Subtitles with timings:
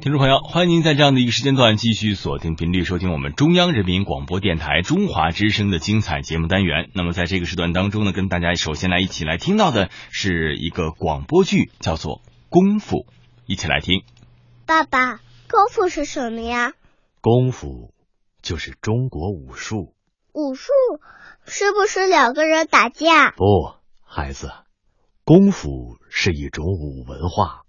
[0.00, 6.88] 听众朋友，欢迎您在这样的一个时间段继续锁定频率收听我们中央人民广播电台中华之声的精彩节目单元。
[6.94, 12.96] 那么在这个时段当中呢，跟大家首先来一起来听到的是一个广播剧，叫做《功夫》，
[13.46, 14.04] 一起来听。
[14.66, 15.16] 爸爸，
[15.50, 16.74] 功夫是什么呀？
[17.20, 17.92] 功夫
[18.40, 19.94] 就是中国武术。
[20.32, 20.70] 武术
[21.44, 23.32] 是不是两个人打架？
[23.32, 23.74] 不，
[24.04, 24.52] 孩子，
[25.24, 27.62] 功夫是一种武文化，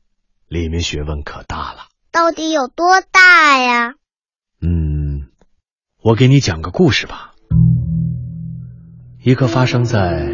[0.48, 1.89] 里面学问可大了。
[2.12, 3.94] 到底有多大呀？
[4.62, 5.28] 嗯，
[6.04, 7.34] 我给你讲个故事吧，
[9.24, 10.26] 一个发生在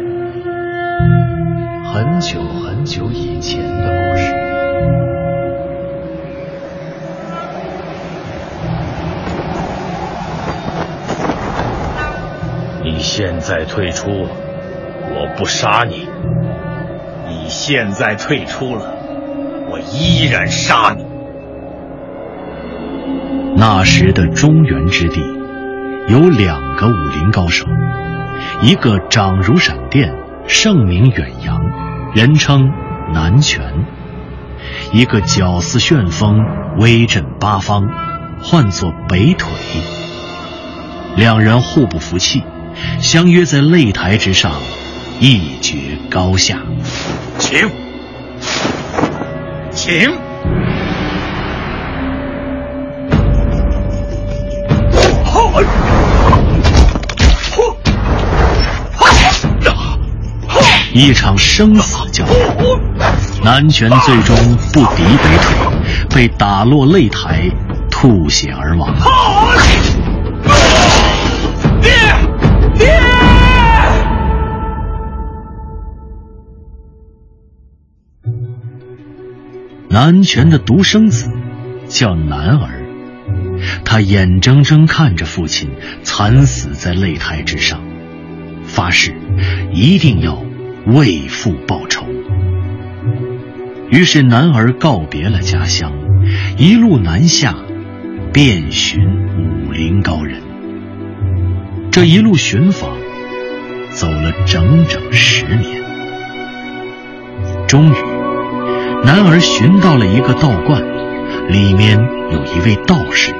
[1.92, 4.34] 很久很久以前的故事。
[12.84, 16.08] 你现在退出，我不杀你；
[17.28, 18.96] 你现在退出了，
[19.70, 21.05] 我依然杀你。
[23.58, 25.22] 那时的中原之地，
[26.08, 27.64] 有两个武林高手，
[28.62, 30.14] 一个长如闪电，
[30.46, 31.58] 盛名远扬，
[32.14, 32.70] 人称
[33.14, 33.62] 南拳；
[34.92, 36.38] 一个脚似旋风，
[36.76, 37.88] 威震八方，
[38.42, 39.48] 唤作北腿。
[41.16, 42.42] 两人互不服气，
[43.00, 44.52] 相约在擂台之上
[45.18, 46.58] 一决高下。
[47.38, 47.70] 请，
[49.70, 50.25] 请。
[60.98, 62.80] 一场生死较量，
[63.44, 64.34] 南拳最终
[64.72, 65.54] 不敌北腿，
[66.08, 67.50] 被打落擂台，
[67.90, 68.94] 吐血而亡。
[71.82, 71.92] 爹，
[72.78, 72.98] 爹！
[79.90, 81.30] 南拳的独生子
[81.86, 82.86] 叫南儿，
[83.84, 85.68] 他眼睁睁看着父亲
[86.02, 87.82] 惨死在擂台之上，
[88.64, 89.14] 发誓
[89.74, 90.42] 一定要
[90.86, 92.06] 为父报仇。
[93.90, 95.92] 于是男儿告别了家乡，
[96.56, 97.54] 一路南下，
[98.32, 99.00] 遍寻
[99.36, 100.40] 武林高人。
[101.90, 102.90] 这一路寻访，
[103.90, 105.82] 走了整整十年，
[107.66, 107.96] 终于，
[109.04, 110.82] 男儿寻到了一个道观，
[111.48, 111.98] 里面
[112.32, 113.34] 有一位道士，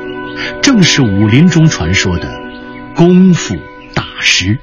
[0.62, 2.40] 正是武林中传说的
[2.94, 3.54] 功夫
[3.94, 4.58] 大师。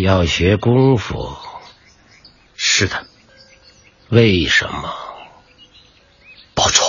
[0.00, 1.36] 要学功夫？
[2.54, 3.06] 是的。
[4.08, 4.94] 为什么？
[6.54, 6.84] 报仇。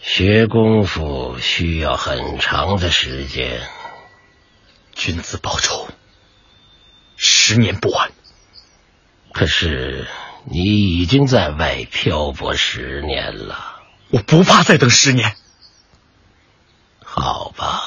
[0.00, 3.60] 学功夫需要很长的时间。
[4.94, 5.88] 君子报仇，
[7.16, 8.12] 十年不晚。
[9.32, 10.06] 可是
[10.44, 13.80] 你已经在外漂泊十年了。
[14.10, 15.34] 我不怕再等十年。
[17.04, 17.82] 好吧，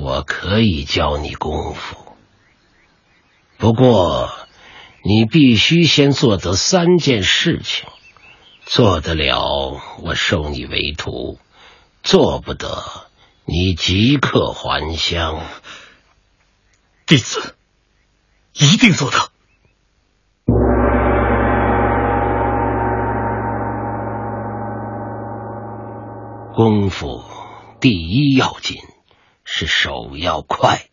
[0.00, 1.96] 我可以教你功夫。
[3.58, 4.30] 不过，
[5.02, 7.88] 你必须先做得三件事情。
[8.64, 11.38] 做得了，我收你为徒；
[12.04, 12.84] 做不得，
[13.44, 15.42] 你即刻还乡。
[17.06, 17.56] 弟子
[18.52, 19.30] 一定做到。
[26.54, 27.24] 功夫
[27.80, 28.76] 第一要紧
[29.50, 30.84] 是手要快。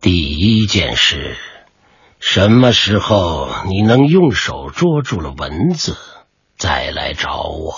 [0.00, 1.36] 第一件事，
[2.20, 5.98] 什么时候你能用手捉住了蚊子，
[6.56, 7.74] 再来找我。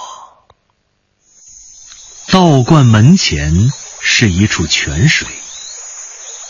[2.29, 3.73] 道观门前
[4.03, 5.27] 是一处泉水，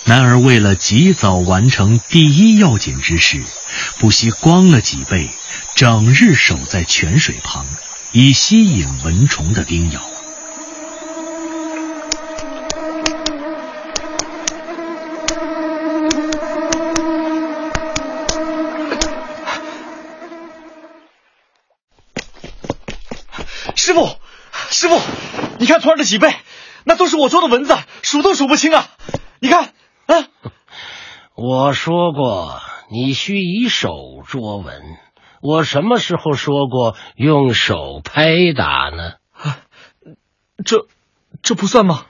[0.05, 3.43] 男儿为了及早完成第一要紧之事，
[4.01, 5.29] 不惜光了脊背，
[5.77, 7.67] 整日守在泉水旁，
[8.13, 10.01] 以吸引蚊虫的叮咬。
[23.77, 24.09] 师傅，
[24.71, 24.99] 师傅，
[25.59, 26.35] 你看徒儿的脊背，
[26.85, 28.89] 那都是我捉的蚊子，数都数不清啊！
[29.41, 29.75] 你看，
[30.07, 30.27] 啊，
[31.35, 34.99] 我说过你需以手捉蚊，
[35.41, 39.13] 我什么时候说过用手拍打呢？
[39.33, 39.59] 啊，
[40.65, 40.89] 这
[41.41, 42.07] 这不算吗？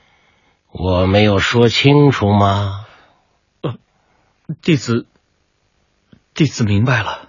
[0.72, 2.86] 我没有说清楚吗？
[3.60, 3.74] 呃，
[4.62, 5.06] 弟子，
[6.32, 7.28] 弟子明白了。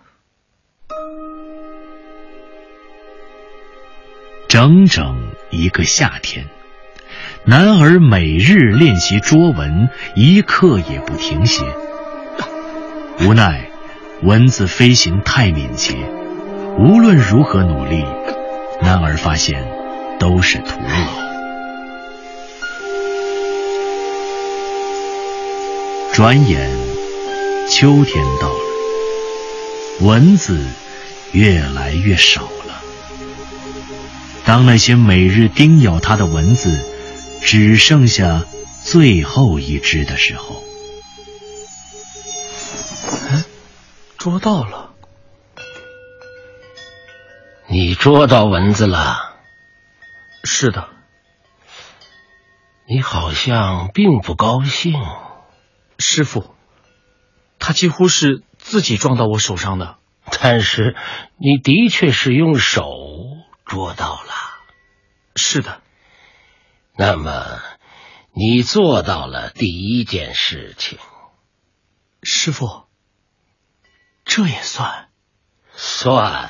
[4.47, 6.47] 整整一个夏天，
[7.45, 11.65] 男儿每日练习捉蚊，一刻也不停歇。
[13.23, 13.69] 无奈，
[14.23, 15.93] 蚊子飞行太敏捷，
[16.79, 18.03] 无论如何努力，
[18.81, 19.63] 男儿发现
[20.19, 21.31] 都是徒劳。
[26.13, 26.71] 转眼，
[27.69, 28.59] 秋天到了，
[30.01, 30.59] 蚊子
[31.31, 32.81] 越来越少了。
[34.45, 36.83] 当那些每日叮咬他的蚊子
[37.39, 38.43] 只剩下
[38.83, 40.63] 最后一只的时候，
[44.21, 44.93] 捉到了！
[47.67, 49.35] 你捉到蚊子了？
[50.43, 50.89] 是的。
[52.85, 54.93] 你好像并不高兴。
[55.97, 56.53] 师傅，
[57.57, 59.97] 他几乎是自己撞到我手上的。
[60.39, 60.95] 但是
[61.37, 62.83] 你的确是用手
[63.65, 64.33] 捉到了。
[65.35, 65.81] 是的。
[66.95, 67.59] 那么
[68.33, 70.99] 你做到了第一件事情。
[72.21, 72.83] 师傅，
[74.25, 75.07] 这也算？
[75.73, 76.49] 算。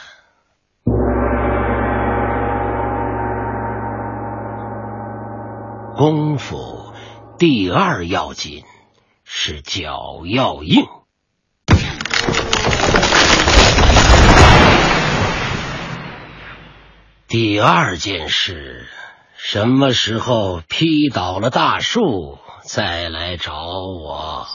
[5.95, 6.94] 功夫
[7.38, 8.63] 第二要紧。
[9.33, 10.85] 是脚要硬。
[17.29, 18.89] 第二件事，
[19.38, 24.47] 什么时候劈倒了大树，再来找我。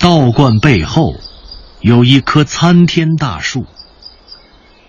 [0.00, 1.12] 道观背后
[1.82, 3.66] 有一棵参天大树，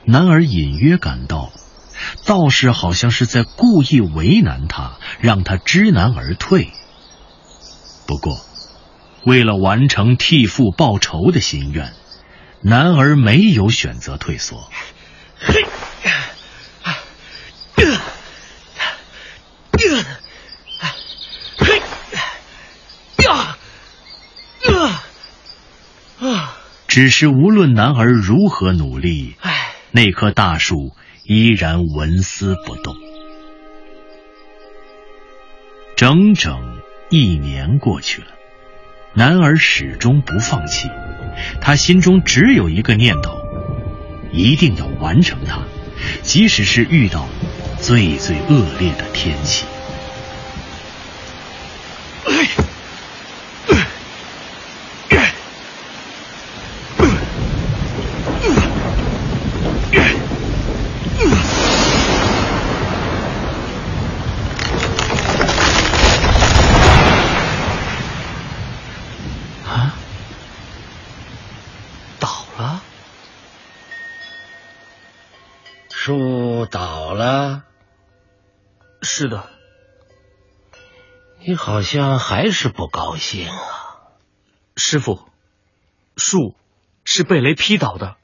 [0.06, 1.52] 男儿隐约感到。
[2.26, 6.72] 道士好像是在故意为难他，让他知难而退。
[8.08, 8.40] 不过，
[9.26, 11.92] 为了完成替父报仇的心愿，
[12.62, 14.70] 男儿没有选择退缩。
[15.38, 15.66] 嘿
[26.22, 26.28] 嘿，
[26.88, 29.34] 只是无论男儿如何努力，
[29.90, 30.94] 那棵大树。
[31.24, 32.96] 依然纹丝不动。
[35.96, 36.78] 整整
[37.10, 38.28] 一年过去了，
[39.14, 40.90] 男儿始终不放弃。
[41.62, 43.38] 他心中只有一个念头：
[44.32, 45.62] 一定要完成它，
[46.22, 47.28] 即使是遇到
[47.80, 49.66] 最最恶劣的天气。
[79.22, 79.48] 是的。
[81.46, 84.18] 你好像还是不高兴啊，
[84.76, 85.20] 师傅。
[86.18, 86.56] 树
[87.04, 88.16] 是被雷劈倒的，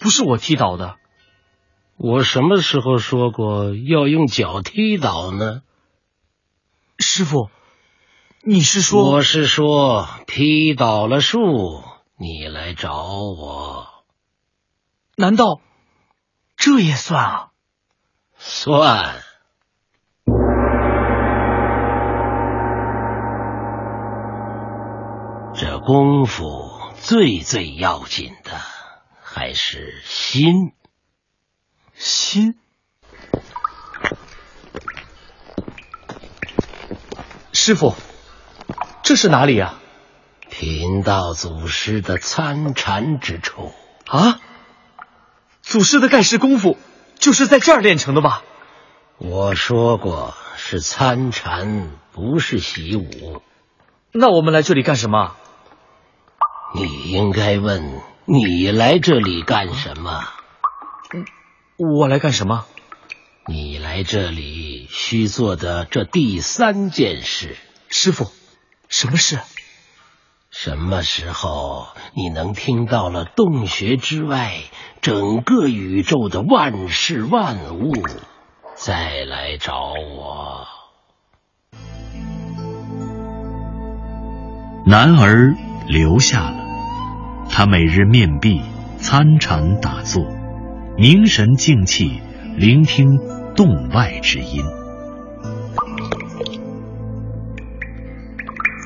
[0.00, 0.96] 不是我踢倒的。
[1.96, 5.62] 我什么时候说过要用脚踢倒呢？
[6.98, 7.48] 师傅，
[8.42, 9.08] 你是说？
[9.08, 11.84] 我是说，劈倒了树，
[12.16, 13.86] 你来找我。
[15.16, 15.60] 难道？
[16.56, 17.50] 这也算啊，
[18.36, 19.22] 算。
[25.56, 28.52] 这功夫最最要紧的
[29.22, 30.72] 还是心。
[31.92, 32.54] 心。
[37.52, 37.94] 师傅，
[39.02, 39.78] 这是哪里啊？
[40.48, 43.74] 贫道祖师的参禅之处
[44.06, 44.40] 啊。
[45.60, 46.78] 祖师的盖世功夫
[47.18, 48.42] 就是在这儿练成的吧？
[49.18, 53.42] 我说过是参禅，不是习武。
[54.12, 55.36] 那我们来这里干什么？
[56.76, 60.24] 你应该问你来这里干什么？
[61.76, 62.64] 我来干什么？
[63.46, 67.56] 你来这里需做的这第三件事。
[67.88, 68.32] 师傅，
[68.88, 69.38] 什么事？
[70.50, 74.54] 什么时候你能听到了洞穴之外
[75.00, 77.92] 整个宇宙的万事万物，
[78.74, 80.66] 再来找我。
[84.86, 85.54] 男儿
[85.86, 86.63] 留下了，
[87.48, 88.60] 他每日面壁
[88.98, 90.26] 参禅打坐，
[90.96, 92.20] 凝神静气，
[92.56, 93.18] 聆听
[93.56, 94.64] 洞外之音。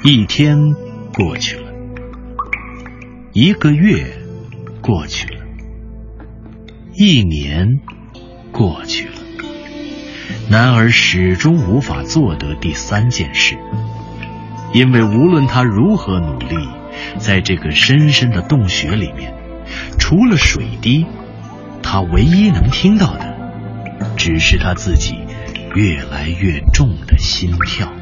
[0.04, 0.74] 一天。
[1.14, 1.72] 过去了，
[3.32, 4.06] 一个月
[4.80, 5.40] 过去了，
[6.94, 7.80] 一年
[8.52, 9.14] 过去了，
[10.48, 13.58] 男儿始终无法做得第三件事，
[14.72, 16.68] 因为无论他如何努力，
[17.18, 19.34] 在这个深深的洞穴里面，
[19.98, 21.06] 除了水滴，
[21.82, 23.36] 他唯一能听到的，
[24.16, 25.14] 只是他自己
[25.74, 27.92] 越来越重的心跳。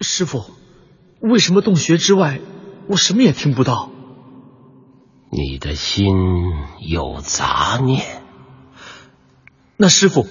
[0.00, 0.44] 师傅，
[1.20, 2.38] 为什么洞穴之外
[2.88, 3.90] 我什么也听不到？
[5.30, 6.06] 你的心
[6.86, 8.04] 有杂念。
[9.76, 10.26] 那师傅，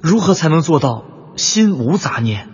[0.00, 1.04] 如何才能做到
[1.36, 2.48] 心无杂念？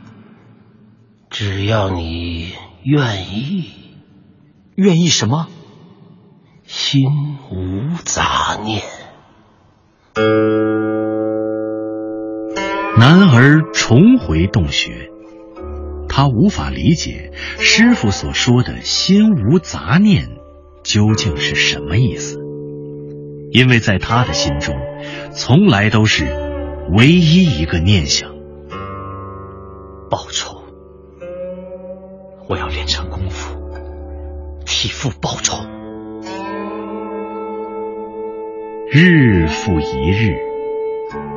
[1.31, 2.53] 只要你
[2.85, 3.71] 愿意，
[4.77, 5.49] 愿意什么？
[6.65, 7.03] 心
[7.51, 8.83] 无杂念。
[12.99, 15.11] 男儿重回洞穴。
[16.09, 20.31] 他无法理解师傅所说的“心无杂念”
[20.83, 22.41] 究竟是什么意思，
[23.53, 24.75] 因为在他的心中，
[25.33, 26.25] 从来都是
[26.91, 28.35] 唯一一个念想：
[30.11, 30.63] 报仇。
[32.49, 33.57] 我要练成功夫，
[34.65, 35.57] 替父报仇。
[38.91, 40.39] 日复一日，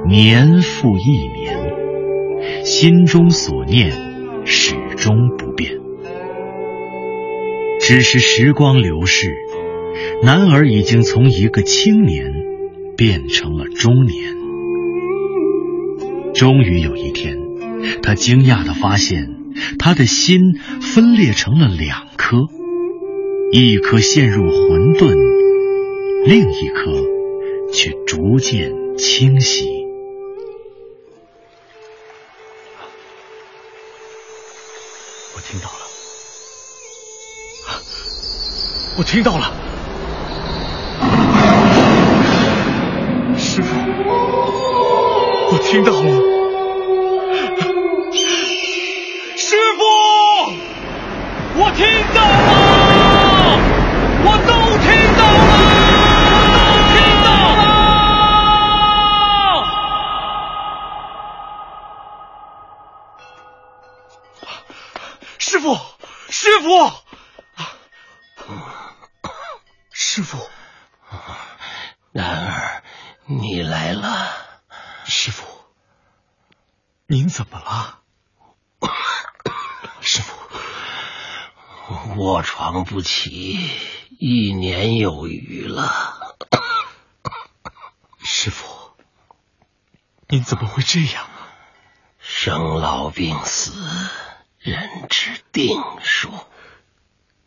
[0.08, 4.12] 年复一年，心中所念。
[4.44, 5.78] 始终不变，
[7.80, 9.36] 只是时光流逝，
[10.24, 12.34] 男儿已经从一个青年
[12.98, 14.34] 变成了中年。
[16.34, 17.38] 终于有一天，
[18.02, 19.28] 他惊讶的发现，
[19.80, 22.38] 他的心分裂成了两颗，
[23.52, 25.14] 一颗陷入混沌，
[26.26, 26.92] 另一颗
[27.74, 29.66] 却逐渐清晰。
[35.36, 35.80] 我听到了，
[38.98, 39.54] 我听到了，
[43.38, 43.76] 师傅，
[45.52, 46.41] 我听到了，
[65.62, 65.80] 傅，
[66.30, 66.92] 师傅。
[69.94, 70.50] 师傅，
[72.12, 72.84] 然而
[73.26, 74.34] 你来了，
[75.06, 75.48] 师傅，
[77.08, 78.00] 您怎么了？
[80.02, 80.36] 师傅，
[82.18, 83.70] 卧床不起
[84.20, 86.36] 一年有余了。
[88.24, 88.92] 师傅，
[90.28, 91.54] 您怎么会这样啊？
[92.20, 93.72] 生老病死，
[94.62, 96.32] 人之定数。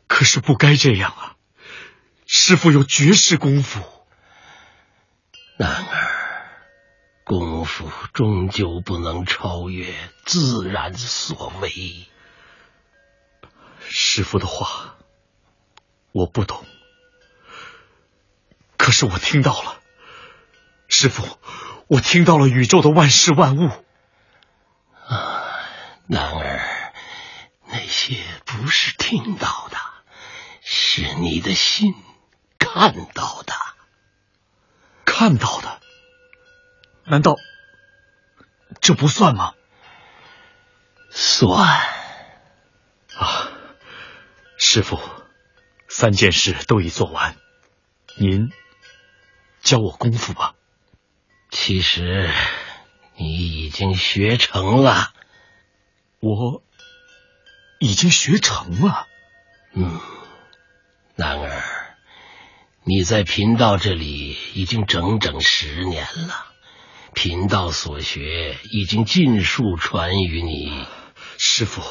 [0.07, 1.37] 可是不该这样啊！
[2.27, 3.83] 师傅有绝世功夫，
[5.57, 6.49] 然而
[7.25, 9.93] 功夫终究不能超越
[10.25, 12.07] 自然所为。
[13.81, 14.97] 师傅的话
[16.13, 16.65] 我不懂，
[18.77, 19.81] 可是我听到了。
[20.89, 21.39] 师傅，
[21.89, 23.69] 我听到了宇宙的万事万物。
[25.07, 25.45] 啊，
[26.09, 26.74] 然而
[27.75, 29.77] 那些不是听到的，
[30.63, 31.93] 是你的心。
[32.57, 33.53] 看到的，
[35.05, 35.81] 看到的，
[37.05, 37.35] 难道
[38.81, 39.55] 这不算吗？
[41.11, 41.67] 算
[43.17, 43.53] 啊！
[44.57, 45.01] 师傅，
[45.89, 47.37] 三件事都已做完，
[48.17, 48.53] 您
[49.63, 50.55] 教我功夫吧。
[51.51, 52.31] 其实
[53.17, 55.13] 你已经学成了，
[56.21, 56.63] 我
[57.85, 59.07] 已经学成了。
[59.75, 60.01] 嗯，
[61.17, 61.63] 然而。
[62.87, 66.47] 你在贫道这里已经整整十年了，
[67.15, 70.87] 贫道所学已经尽数传于你。
[71.39, 71.83] 师傅，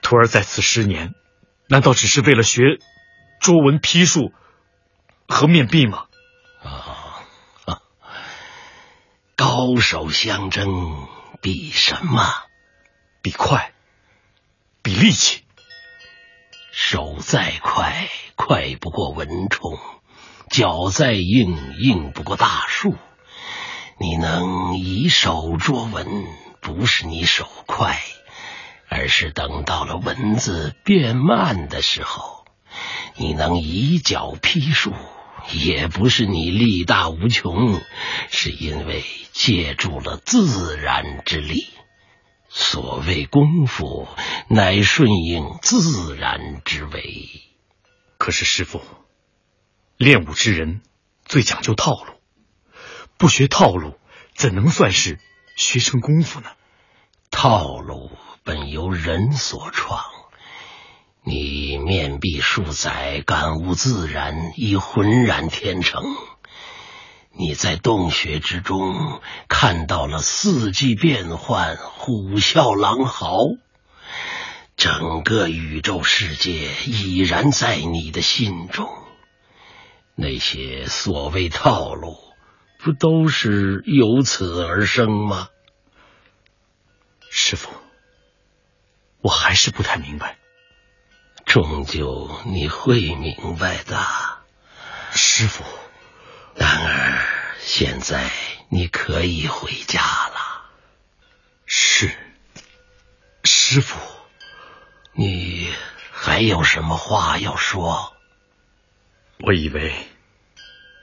[0.00, 1.14] 徒儿在此十年，
[1.68, 2.62] 难道只是为了学
[3.38, 4.32] 捉文批术
[5.28, 6.04] 和面壁吗？
[6.62, 7.82] 啊，
[9.36, 11.06] 高手相争，
[11.42, 12.22] 比什么？
[13.20, 13.74] 比快，
[14.82, 15.42] 比力气。
[16.72, 19.78] 手再快，快不过蚊虫；
[20.50, 22.94] 脚再硬，硬不过大树。
[23.98, 26.24] 你能以手捉蚊，
[26.60, 28.00] 不是你手快，
[28.88, 32.46] 而是等到了蚊子变慢的时候；
[33.16, 34.94] 你能以脚劈树，
[35.52, 37.80] 也不是你力大无穷，
[38.30, 41.66] 是因为借助了自然之力。
[42.52, 44.08] 所谓功夫，
[44.48, 47.42] 乃顺应自然之为。
[48.18, 48.82] 可是师傅，
[49.96, 50.82] 练武之人
[51.24, 52.12] 最讲究套路，
[53.16, 53.94] 不学套路，
[54.34, 55.20] 怎能算是
[55.56, 56.50] 学成功夫呢？
[57.30, 58.10] 套路
[58.42, 60.02] 本由人所创，
[61.22, 66.02] 你面壁数载，感悟自然，已浑然天成。
[67.32, 73.36] 你在洞穴之中看到了四季变幻，虎啸狼嚎，
[74.76, 78.88] 整个宇宙世界已然在你的心中。
[80.14, 82.16] 那些所谓套路，
[82.78, 85.48] 不都是由此而生吗？
[87.30, 87.70] 师傅，
[89.22, 90.36] 我还是不太明白。
[91.46, 93.98] 终究你会明白的，
[95.12, 95.64] 师傅。
[96.60, 97.26] 然而，
[97.58, 98.30] 现在
[98.68, 100.70] 你可以回家了。
[101.64, 102.14] 是，
[103.44, 103.98] 师傅，
[105.14, 105.72] 你
[106.12, 108.14] 还有什么话要说？
[109.38, 110.06] 我以为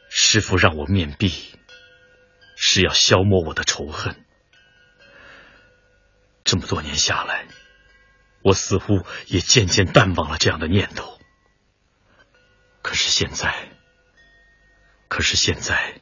[0.09, 1.57] 师傅让我面壁，
[2.55, 4.23] 是要消磨我的仇恨。
[6.43, 7.47] 这么多年下来，
[8.43, 11.19] 我似乎也渐渐淡忘了这样的念头。
[12.83, 13.69] 可是现在，
[15.07, 16.01] 可是现在，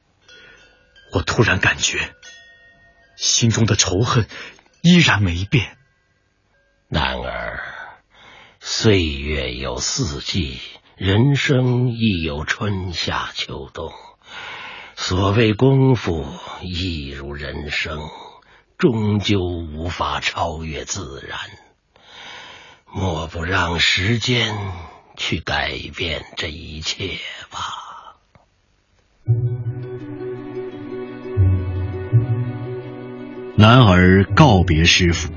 [1.12, 2.16] 我突然感觉
[3.16, 4.28] 心中的仇恨
[4.82, 5.78] 依然没变。
[6.88, 7.64] 然而，
[8.60, 10.60] 岁月有四季，
[10.96, 13.94] 人生亦有春夏秋冬。
[14.96, 16.26] 所谓功夫，
[16.62, 18.00] 亦如人生。
[18.78, 21.40] 终究无法超越自然，
[22.86, 24.54] 莫不让时间
[25.16, 27.18] 去改变这一切
[27.50, 27.85] 吧。
[33.58, 35.34] 男儿告别师傅，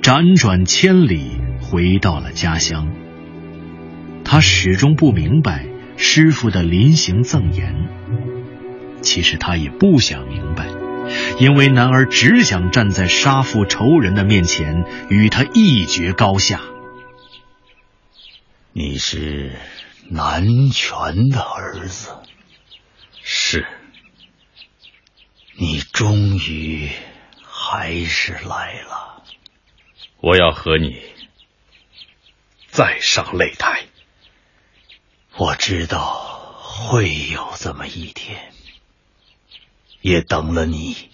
[0.00, 2.90] 辗转千里回到了家乡。
[4.24, 5.66] 他始终不明白
[5.98, 7.88] 师傅的临行赠言，
[9.02, 10.66] 其实他也不想明白。
[11.38, 16.60] 因为男儿只想站在杀父仇人的面前，与他一决高下。
[18.72, 19.52] 你是
[20.08, 22.10] 南拳的儿子，
[23.30, 23.66] 是。
[25.58, 26.88] 你终于
[27.42, 29.22] 还是来了。
[30.16, 31.02] 我要和你
[32.68, 33.84] 再上擂台。
[35.36, 38.50] 我知道会有这么一天。
[40.00, 41.10] 也等了你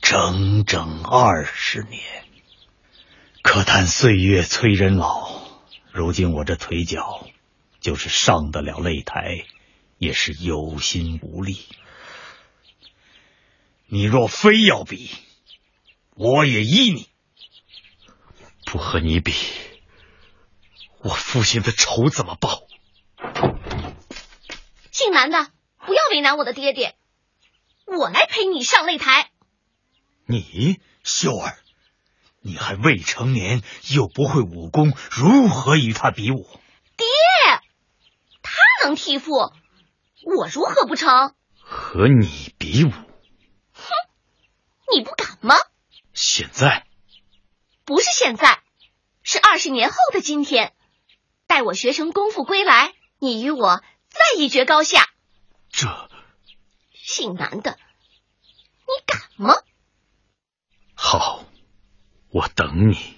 [0.00, 2.00] 整整二十年，
[3.42, 5.40] 可叹岁月催人老。
[5.90, 7.26] 如今我这腿脚，
[7.80, 9.44] 就是上得了擂台，
[9.98, 11.66] 也是有心无力。
[13.86, 15.10] 你若非要比，
[16.14, 17.08] 我也依你。
[18.64, 19.32] 不和你比，
[20.98, 22.62] 我父亲的仇怎么报？
[24.90, 25.50] 姓南的，
[25.86, 26.96] 不要为难我的爹爹。
[27.86, 29.30] 我来陪你上擂台。
[30.26, 31.56] 你秀儿，
[32.40, 33.62] 你还未成年，
[33.94, 36.44] 又不会武功，如何与他比武？
[36.96, 37.06] 爹，
[38.42, 39.52] 他能替父，
[40.26, 41.34] 我如何不成？
[41.54, 42.90] 和你比武？
[42.90, 43.04] 哼，
[44.92, 45.54] 你不敢吗？
[46.12, 46.84] 现在？
[47.84, 48.60] 不是现在，
[49.22, 50.74] 是二十年后的今天。
[51.46, 55.08] 待我学成功夫归来，你与我再一决高下。
[55.70, 55.86] 这。
[56.92, 57.78] 姓南的，
[58.80, 59.54] 你敢吗？
[60.96, 61.44] 好，
[62.30, 63.15] 我等你。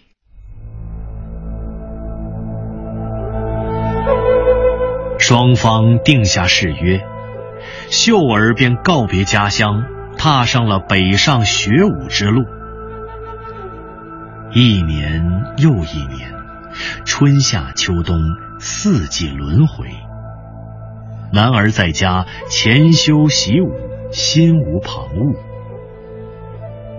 [5.29, 7.05] 双方定下誓约，
[7.91, 9.85] 秀儿便告别家乡，
[10.17, 12.47] 踏上了北上学武之路。
[14.55, 15.23] 一年
[15.59, 16.33] 又一年，
[17.05, 18.19] 春夏秋冬
[18.59, 19.89] 四季轮回。
[21.31, 23.71] 男儿在家潜修习武，
[24.11, 25.37] 心无旁骛。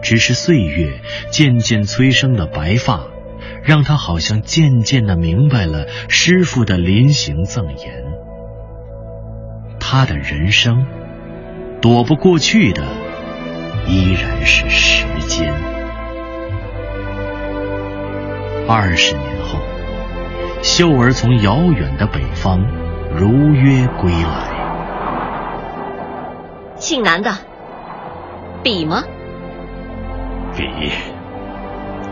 [0.04, 3.08] 只是岁月渐渐催生的白发，
[3.64, 8.09] 让他好像渐渐的明白了师傅的临行赠言。
[9.92, 10.86] 他的人生，
[11.82, 12.84] 躲不过去的，
[13.88, 15.52] 依然是时间。
[18.68, 19.58] 二十年后，
[20.62, 22.64] 秀儿从遥远的北方。
[23.16, 24.46] 如约归来，
[26.76, 27.32] 姓南的，
[28.62, 29.02] 比吗？
[30.56, 30.92] 比，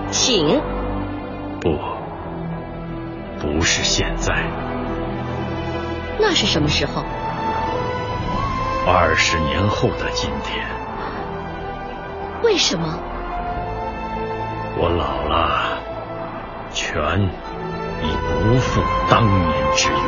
[0.10, 0.60] 请。
[1.62, 1.78] 不，
[3.40, 4.34] 不是现在。
[6.20, 7.04] 那是什么时候？
[8.90, 10.66] 二十年后的今天。
[12.42, 12.88] 为什么？
[14.78, 15.82] 我老了，
[16.72, 17.20] 拳
[18.02, 20.02] 已不复当年之勇。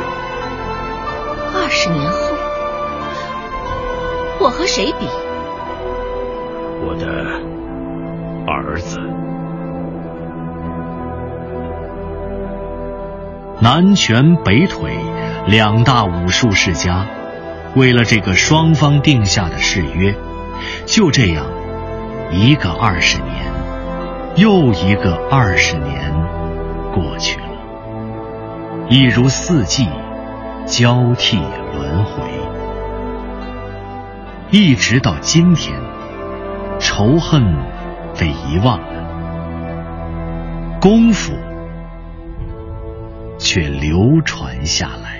[1.54, 2.16] 二十年后，
[4.40, 5.06] 我和谁比？
[6.82, 7.06] 我的
[8.50, 8.98] 儿子。
[13.60, 14.96] 南拳北腿
[15.46, 17.04] 两大武术世家，
[17.76, 20.14] 为了这个双方定下的誓约，
[20.86, 21.46] 就这样，
[22.32, 23.32] 一个二十年，
[24.36, 26.12] 又一个二十年
[26.92, 27.46] 过去了，
[28.88, 29.88] 一如四季
[30.66, 32.22] 交替轮回，
[34.50, 35.78] 一直到今天，
[36.80, 37.54] 仇恨
[38.18, 41.32] 被遗忘了，功夫。
[43.42, 45.19] 却流传下来。